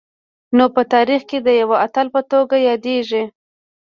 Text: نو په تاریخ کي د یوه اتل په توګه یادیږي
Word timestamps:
نو 0.57 0.65
په 0.75 0.81
تاریخ 0.93 1.21
کي 1.29 1.37
د 1.41 1.47
یوه 1.61 1.77
اتل 1.85 2.07
په 2.15 2.21
توګه 2.31 2.55
یادیږي 2.69 3.23